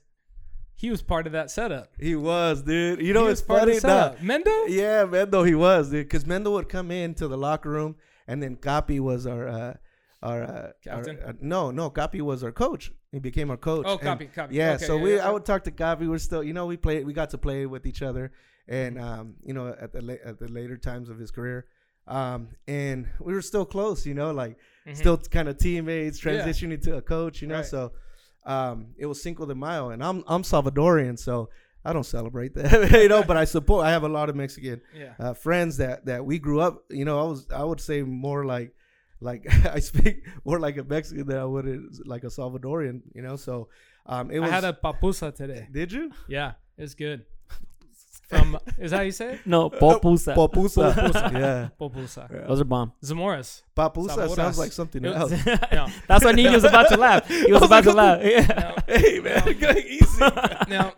[0.75, 1.93] he was part of that setup.
[1.99, 3.01] he was, dude.
[3.01, 3.81] You know, he it's was part of funny.
[3.81, 4.19] the Nah, setup.
[4.19, 4.69] Mendo?
[4.69, 6.07] Yeah, Mendo, he was, dude.
[6.07, 9.75] Because Mendo would come into the locker room, and then Capi was our, uh,
[10.23, 11.19] our, uh, Captain?
[11.23, 12.91] our- uh, no, no, Capi was our coach.
[13.13, 13.85] He became our coach.
[13.87, 14.57] Oh, And- copy, copy.
[14.57, 15.29] Yeah, Okay, so we, yeah.
[15.29, 16.07] I would talk to Capi.
[16.09, 18.33] We're still, you know, we played, we got to play with each other,
[18.67, 21.67] and um, you know, at the la- at the later times of his career,
[22.09, 24.97] um, and we were still close, you know, like Mhm.
[24.97, 26.33] still kind of teammates, Yeah.
[26.33, 27.57] transitioning to a coach, you know.
[27.57, 27.67] Right.
[27.67, 27.93] So
[28.45, 31.49] um, it was Cinco de Mayo, and I'm I'm Salvadorian, so
[31.85, 33.23] I don't celebrate that, you know.
[33.23, 33.85] But I support.
[33.87, 35.15] I have a lot of Mexican Yeah.
[35.19, 36.85] uh, friends that that we grew up.
[36.91, 38.75] You know, I was I would say more like
[39.21, 41.67] like I speak more like a Mexican than I would
[42.05, 43.03] like a Salvadorian.
[43.15, 43.69] You know, so
[44.07, 44.51] um, it was.
[44.51, 45.69] I had a papusa today.
[45.71, 46.11] did you?
[46.29, 47.25] Yeah, it's good.
[48.33, 49.41] From is that how you say it?
[49.45, 50.35] No, popusa.
[50.35, 50.95] Papusa.
[50.95, 51.33] Papusa.
[51.39, 51.69] yeah.
[51.79, 52.49] Papusa.
[52.49, 52.93] Those are bomb.
[53.05, 53.63] Zamoras.
[53.77, 54.35] Papusa Saboras.
[54.35, 55.33] sounds like something It else.
[55.73, 55.87] No.
[56.09, 57.29] That's why Nino was about to laugh.
[57.29, 58.21] He was, was about like, to laugh.
[58.25, 58.75] Yeah.
[58.89, 58.95] No.
[58.95, 60.19] hey man, going easy.
[60.69, 60.93] Now,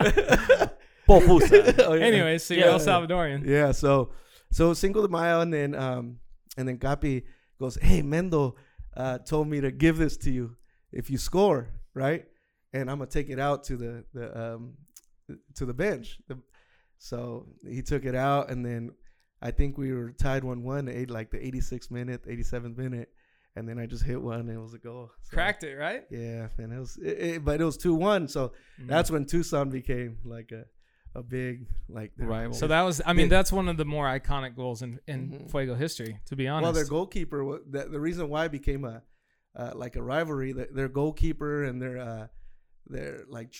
[1.09, 1.85] Popusa.
[1.87, 2.05] Oh, yeah.
[2.05, 2.73] anyways, so you're Yeah.
[2.73, 3.44] El Salvadorian.
[3.44, 4.11] Yeah, so
[4.53, 6.18] so Cinco de Mayo, and then um
[6.57, 7.25] and then Capi
[7.59, 8.55] goes, "Hey, Mendo
[8.97, 10.57] uh, told me to give this to you
[10.92, 12.25] if you score, right?
[12.73, 14.75] And I'm gonna take it out to the the um
[15.57, 16.38] to the bench." The,
[17.09, 18.93] so he took it out, and then
[19.43, 23.11] I think we were tied one one, eight like the 86th minute, 87th minute,
[23.57, 25.11] and then I just hit one, and it was a goal.
[25.21, 26.05] So, Cracked it, right?
[26.11, 28.88] Yeah, and it was, it, it, but it was two one, so Mhm.
[28.88, 30.64] that's when Tucson became like a
[31.17, 32.55] a big like Rival.
[32.55, 33.37] So that was, I mean, Yeah.
[33.37, 35.51] that's one of the more iconic goals in, in Mhm.
[35.51, 36.64] Fuego history, to be honest.
[36.64, 37.61] Well, their goalkeeper.
[37.71, 39.03] The, the reason why it became a
[39.55, 40.53] uh, like a rivalry.
[40.53, 42.27] The, their goalkeeper and their uh,
[42.87, 43.55] their like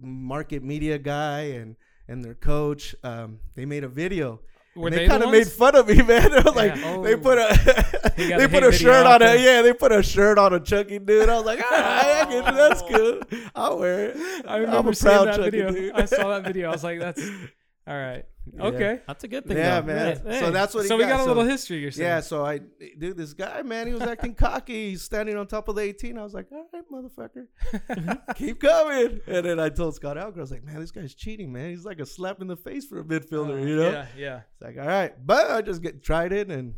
[0.00, 1.76] market media guy and
[2.08, 2.94] and their coach.
[3.02, 4.40] Um, they made a video.
[4.74, 6.32] Were they they kind of made fun of me, man.
[6.34, 6.98] It was like Yeah.
[7.02, 7.18] they Oh.
[7.18, 9.40] put a they put a shirt on it.
[9.40, 11.28] Yeah, they put a shirt on a Chucky dude.
[11.30, 12.54] I was like, all right, I get it.
[12.54, 13.20] That's cool.
[13.54, 14.16] I'll wear it.
[14.46, 15.70] I I'm remember a seeing proud that Chucky video.
[15.72, 15.92] dude.
[15.94, 16.68] I saw that video.
[16.68, 17.22] I was like, that's
[17.86, 18.24] all right.
[18.54, 18.62] Yeah.
[18.64, 19.00] Okay.
[19.06, 19.56] That's a good thing.
[19.56, 19.86] Yeah, though.
[19.86, 20.20] man.
[20.26, 21.08] Hey, So that's what he So we got.
[21.10, 21.78] got a So- little history.
[21.78, 22.08] You're saying?
[22.08, 22.58] Yeah, so I,
[22.98, 24.90] dude, this guy, man, he was acting cocky.
[24.90, 26.16] He's standing on top of the 18.
[26.16, 29.20] I was like, all right, motherfucker, keep coming.
[29.26, 31.70] And then I told Scott Alger, I was like, man, this guy's cheating, man.
[31.70, 33.90] He's like a slap in the face for a midfielder, Uh, you know?
[33.90, 34.40] Yeah, yeah.
[34.54, 36.74] It's like, all right, but I just get tried it and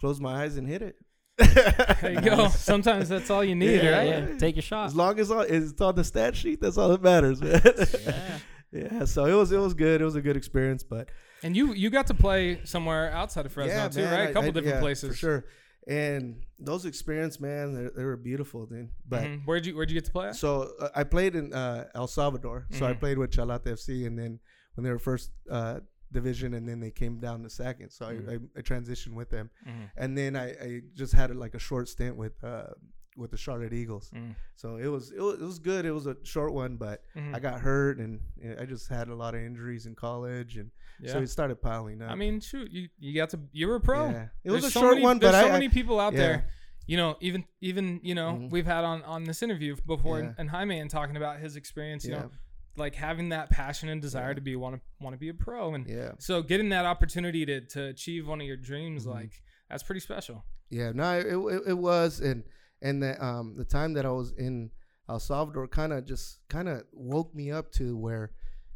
[0.00, 0.96] closed my eyes and hit it.
[1.38, 2.48] There you go.
[2.56, 4.08] Sometimes that's all you need, Yeah, right?
[4.30, 4.86] yeah, take your shot.
[4.86, 7.60] As long as it's on the stat sheet, that's all that matters, man.
[7.64, 8.38] Yeah.
[8.74, 10.00] Yeah, so it was it was good.
[10.00, 11.08] It was a good experience, but
[11.42, 14.30] And you you got to play somewhere outside of Fresno too, man, right?
[14.30, 15.10] A couple I- different yeah, places.
[15.10, 15.44] for sure.
[15.86, 18.88] And those experiences, man, they, were beautiful, dude.
[19.06, 19.44] But Mhm.
[19.44, 20.28] Where'd you Where'd you get to play?
[20.28, 20.36] At?
[20.36, 22.66] So uh, I played in uh, El Salvador.
[22.70, 23.00] So I Mhm.
[23.00, 24.40] played with Chalata FC, and then
[24.74, 27.90] when they were first uh, division, and then they came down to second.
[27.90, 28.28] So Mhm.
[28.28, 29.90] I, I, I transitioned with them, Mhm.
[29.96, 32.68] and then I, I just had like a short stint with uh,
[33.16, 34.10] with the Charlotte Eagles.
[34.14, 34.34] Mm.
[34.56, 35.84] So it was, it was it was good.
[35.84, 37.34] It was a short one, but Mhm.
[37.34, 38.20] I got hurt, and
[38.58, 41.12] I just had a lot of injuries in college, and Yeah.
[41.12, 42.10] so it started piling up.
[42.10, 44.10] I mean, shoot, you you got to you were a pro.
[44.10, 46.00] yeah, it was There's a so short many, one, There's but so I, many people
[46.00, 46.18] out yeah.
[46.18, 46.50] there.
[46.86, 48.50] You know, even even you know Mhm.
[48.50, 50.34] we've had on on this interview before, Yeah.
[50.36, 52.04] and Jaime and talking about his experience.
[52.04, 52.30] You know,
[52.76, 54.34] like having that passion and desire Yeah.
[54.34, 56.12] to be want to want to be a pro, and yeah.
[56.18, 59.10] so getting that opportunity to to achieve one of your dreams, Mhm.
[59.14, 59.32] like
[59.70, 60.44] that's pretty special.
[60.70, 62.42] Yeah, no, it, it, it was, and
[62.84, 64.70] and the um the time that I was in
[65.08, 68.30] El Salvador kind of just kind of woke me up to where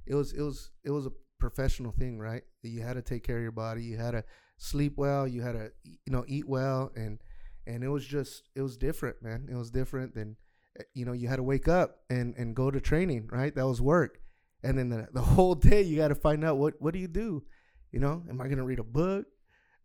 [0.07, 2.43] it was it was it was a professional thing, right?
[2.63, 4.25] That you had to take care of your body, you had to
[4.57, 7.19] sleep well, you had to you know eat well, and
[7.67, 9.47] and it was just it was different, man.
[9.51, 10.37] It was different than
[10.81, 13.55] eh, you know you had to wake up and and go to training, right?
[13.55, 14.21] That was work,
[14.63, 17.09] and then the the whole day you got to find out what what do you
[17.09, 17.45] do,
[17.93, 18.25] you know?
[18.29, 19.27] Am I gonna read a book?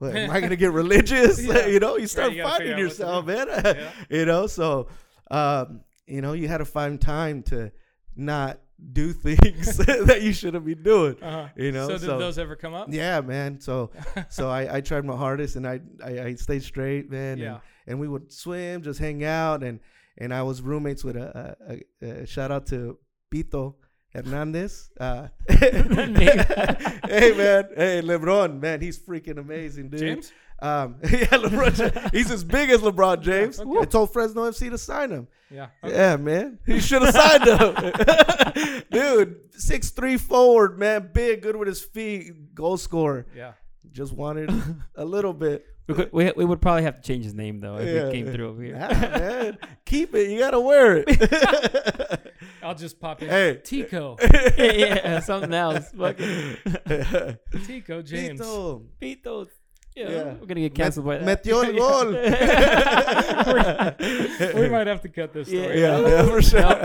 [0.10, 1.42] What, am I gonna get religious?
[1.44, 1.66] Yeah.
[1.68, 3.48] you know, you start you gotta finding out what to yourself, man.
[3.48, 3.92] Yeah.
[4.10, 4.88] you know, so
[5.32, 7.72] um, you know you had to find time to
[8.16, 8.60] not
[8.92, 11.16] do things that you shouldn't be doing.
[11.22, 11.48] Uh-huh.
[11.56, 12.88] You know, so did so- those ever come up?
[12.92, 13.60] Yeah, man.
[13.60, 13.92] So
[14.30, 17.38] so I, I tried my hardest and I, I I stayed straight, man.
[17.38, 17.54] Yeah.
[17.54, 19.80] And, and we would swim, just hang out, and
[20.18, 21.56] and I was roommates with a,
[22.02, 22.98] a, a, a shout out to
[23.34, 23.76] Pito
[24.14, 24.90] Hernandez.
[25.00, 30.00] Uh, hey man, hey LeBron, man, he's freaking amazing, dude.
[30.00, 30.32] James?
[30.62, 32.14] Um, yeah, LeBron.
[32.14, 33.60] He's as big as LeBron James.
[33.60, 33.80] Okay.
[33.82, 35.28] I told Fresno FC to sign him.
[35.52, 35.68] Yeah.
[35.86, 36.60] Yeah, man.
[36.66, 38.84] He should have signed him.
[38.92, 41.10] Dude, six three forward, man.
[41.14, 43.26] Big, good with his feet, goal scorer.
[43.36, 43.54] Yeah.
[43.92, 44.52] Just wanted
[44.96, 45.66] a little bit.
[45.88, 48.06] We, could- we, we would probably have to change his name though if Yeah.
[48.06, 48.78] he came through over here.
[48.78, 49.58] Nah, man.
[49.86, 50.30] Keep it.
[50.32, 52.33] You gotta wear it.
[52.64, 53.30] I'll just pop in.
[53.30, 53.60] hey.
[53.64, 54.18] Tico.
[54.22, 55.90] yeah, yeah, something else.
[55.92, 56.58] Fucking
[57.66, 58.40] Tico James.
[58.42, 58.84] Pito.
[59.02, 59.48] Pitos.
[59.96, 60.24] Yeah, Yeah.
[60.40, 61.44] we're gonna get canceled by that.
[61.44, 61.74] Metió el
[64.54, 64.62] gol.
[64.62, 65.82] we might have to cut this story.
[65.82, 66.08] yeah, out.
[66.08, 66.82] yeah, for sure.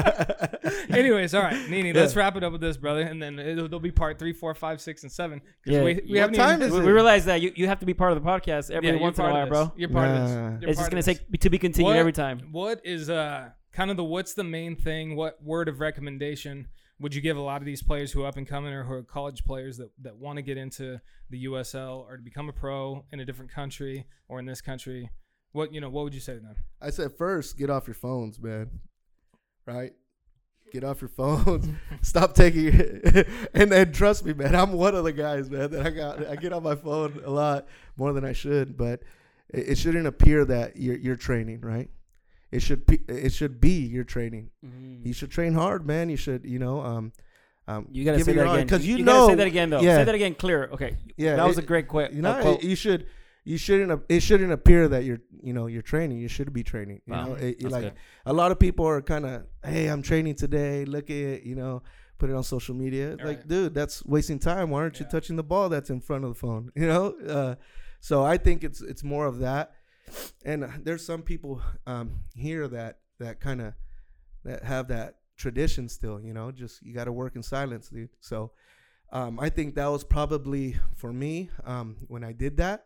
[0.94, 2.00] Anyways, all right, Nini, Yeah.
[2.00, 4.54] let's wrap it up with this, brother, and then it'll, it'll be part three, four,
[4.54, 5.40] five, six, and seven.
[5.64, 5.82] Yeah.
[5.84, 6.84] we, we What haven't time even, is we, it?
[6.86, 9.18] we realize that you, you have to be part of the podcast every yeah, once
[9.18, 9.72] in a while, bro.
[9.76, 10.60] You're part of this.
[10.62, 11.18] You're It's just gonna this.
[11.18, 12.48] take to be continued What- every time.
[12.52, 15.14] What is uh kind of the what's the main thing?
[15.14, 16.66] What word of recommendation
[16.98, 18.92] would you give a lot of these players who are up and coming or who
[18.92, 22.52] are college players that, that want to get into the USL or to become a
[22.52, 25.10] pro in a different country or in this country?
[25.52, 26.56] What you know, what would you say to them?
[26.82, 28.80] I said first, get off your phones, man.
[29.64, 29.92] Right?
[30.72, 31.68] Get off your phones.
[32.02, 32.74] Stop taking
[33.54, 34.56] and then trust me, man.
[34.56, 37.30] I'm one of the guys, man, that I got I get on my phone a
[37.30, 39.04] lot more than I should, but
[39.50, 41.88] it, it shouldn't appear that you're you're training, right?
[42.50, 44.50] It should be it should be your training.
[45.04, 46.08] You should train hard, man.
[46.08, 47.12] You should, you know, um
[47.66, 49.70] um You gotta give say that again because you, you know gotta say that again
[49.70, 49.80] though.
[49.80, 49.96] yeah.
[49.98, 50.68] Say that again, clear.
[50.72, 52.12] Okay, Yeah, that was it- a great quote.
[52.12, 52.62] you know, uh, quote.
[52.64, 53.06] you should
[53.44, 56.18] you shouldn't it shouldn't appear that you're you know you're training.
[56.18, 57.00] You should be training.
[57.06, 57.92] You Wow, know, it, that's like good.
[58.26, 60.84] a lot of people are kind of, hey, I'm training today.
[60.86, 61.82] Look at it, you know,
[62.18, 63.10] put it on social media.
[63.10, 63.48] Like, Right.
[63.48, 64.70] dude, that's wasting time.
[64.70, 66.72] Why aren't you touching the ball that's in front of the phone?
[66.76, 67.54] You know, uh,
[68.00, 69.72] so I think it's it's more of that.
[70.44, 73.74] And there's some people um, here that that kind of
[74.44, 76.20] that have that tradition still.
[76.20, 78.10] You know, just you got to work in silence, dude.
[78.20, 78.52] So
[79.12, 82.84] um, I think that was probably for me um, when I did that.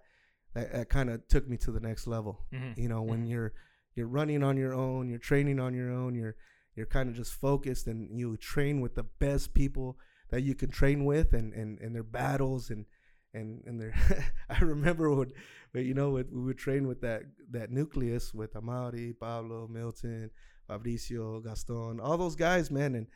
[0.55, 2.77] That, that kind of took me to the next level Mhm.
[2.77, 3.31] you know when Mhm.
[3.31, 3.53] you're
[3.95, 6.37] you're running on your own you're training on your own you're
[6.77, 10.69] you're kind of just focused and you train with the best people that you can
[10.71, 12.85] train with and and, and their battles and
[13.35, 13.95] and and their
[14.51, 15.33] i remember when,
[15.73, 20.31] when you know when we would train with that that nucleus with amari pablo milton
[20.69, 23.07] fabricio gaston all those guys man and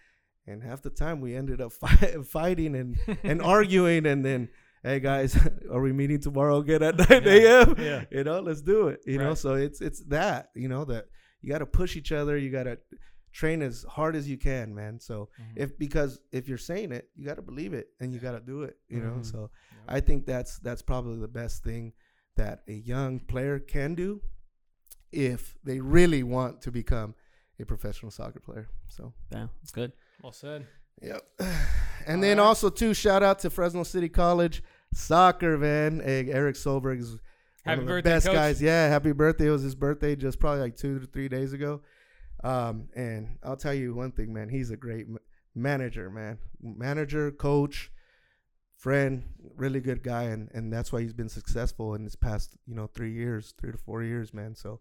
[0.46, 4.48] and half the time we ended up fi- fighting and and arguing and then
[4.82, 5.36] hey guys
[5.70, 8.04] are we meeting tomorrow again at 9 a.m yeah.
[8.10, 9.34] you know let's do it you know?
[9.34, 11.06] So it's it's that you know that
[11.42, 12.78] you got to push each other you got to
[13.40, 15.52] train as hard as you can man so Mhm.
[15.56, 18.40] if because if you're saying it you got to believe it and you got to
[18.40, 19.24] do it you know Mhm.
[19.32, 19.96] so Yeah.
[19.96, 21.92] i think that's that's probably the best thing
[22.36, 24.22] that a young player can do
[25.12, 27.14] if they really want to become
[27.60, 29.92] a professional soccer player so Yeah, that's good.
[30.22, 30.66] Well said.
[31.02, 31.22] Yep.
[32.08, 32.48] And then Alright.
[32.48, 34.62] also too, shout out to Fresno City College
[34.94, 36.00] soccer, man.
[36.00, 37.20] Eric Solberg is one
[37.64, 38.34] Happy of the birthday, best Coach.
[38.36, 38.62] guys.
[38.62, 39.48] Yeah, happy birthday.
[39.48, 41.82] It was his birthday just probably like two to three days ago.
[42.44, 44.48] Um, and I'll tell you one thing, man.
[44.48, 45.18] He's a great ma-
[45.54, 46.38] manager, man.
[46.60, 47.90] Manager, coach,
[48.76, 49.24] friend,
[49.56, 52.86] really good guy, and and that's why he's been successful in his past, you know,
[52.86, 54.54] three years, three to four years, man.
[54.54, 54.80] So.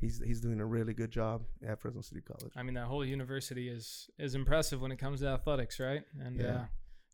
[0.00, 2.52] He's, he's doing a really good job at Fresno City College.
[2.56, 6.02] I mean, that whole university is is impressive when it comes to athletics, right?
[6.20, 6.46] And Yeah.
[6.46, 6.64] uh,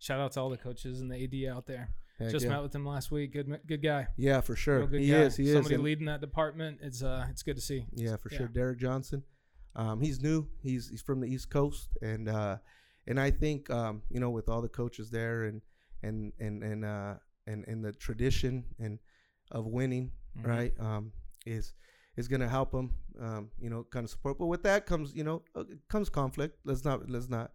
[0.01, 1.91] shout out to all the coaches and the AD out there.
[2.19, 2.53] Heck Just yeah.
[2.53, 3.35] met with him last week.
[3.35, 4.09] Good, good guy.
[4.17, 4.89] yeah, for sure.
[4.89, 5.19] He guy.
[5.19, 5.37] is.
[5.37, 5.53] He is.
[5.53, 6.79] Somebody leading that department.
[6.83, 7.85] It's uh, it's good to see.
[7.93, 8.39] Yeah, for Yeah.
[8.39, 8.49] sure.
[8.49, 9.23] Derek Johnson.
[9.77, 10.47] Um, he's new.
[10.63, 12.59] He's he's from the East Coast, and uh,
[13.07, 15.63] and I think um, you know with all the coaches there, and
[16.03, 17.15] and and and uh,
[17.47, 18.99] and and the tradition and
[19.51, 20.47] of winning, Mhm.
[20.47, 21.13] right, um,
[21.47, 21.73] is
[22.17, 24.39] is gonna help him, um, you know, kind of support.
[24.39, 26.59] But with that comes, you know, uh, comes conflict.
[26.65, 27.53] Let's not let's not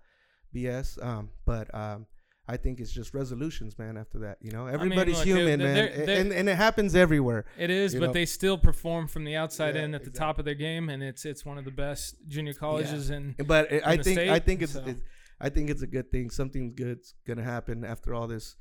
[0.53, 0.97] BS.
[1.01, 2.05] Um, but um,
[2.47, 3.97] I think it's just resolutions, man.
[3.97, 6.55] After that, you know, everybody's look, they're- human, they're- man, they're- they're- and and it
[6.55, 7.45] happens everywhere.
[7.57, 8.13] It is, but know?
[8.13, 11.01] they still perform from the outside Yeah, in at the top of their game, and
[11.01, 13.09] it's it's one of the best junior colleges.
[13.09, 13.35] in.
[13.45, 14.83] But I in the think I think it's, so.
[14.85, 15.01] it's
[15.39, 16.29] I think it's a good thing.
[16.29, 18.55] Something good's gonna happen after all this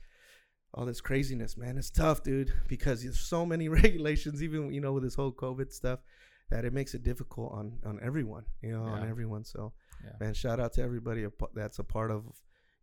[0.73, 1.79] all this craziness, man.
[1.79, 5.73] It's tough, dude, because there's so many regulations, even you know with this whole COVID
[5.73, 6.01] stuff,
[6.51, 9.45] that it makes it difficult on on everyone, you know, on everyone.
[9.45, 10.13] So, Yeah.
[10.21, 12.25] man, shout out to everybody that's a part of,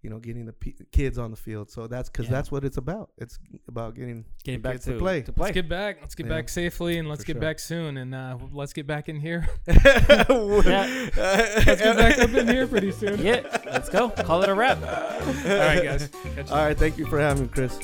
[0.02, 1.70] you know, getting the p- kids on the field.
[1.70, 2.32] So that's because Yeah.
[2.32, 3.12] that's what it's about.
[3.18, 3.38] It's
[3.68, 5.22] about getting Getting the back kids to to play.
[5.22, 5.46] To play.
[5.46, 5.98] Let's get back.
[6.02, 6.34] Let's get Yeah.
[6.34, 7.42] back safely and let's For get sure.
[7.42, 7.98] back soon.
[7.98, 9.48] And uh, let's get back in here.
[9.68, 13.20] let's Let's get back up in here pretty soon.
[13.22, 14.10] yeah, let's go.
[14.10, 14.78] Call it a wrap.
[14.82, 16.08] All right, guys.
[16.36, 17.80] Catch you All right, thank you for having me, Chris.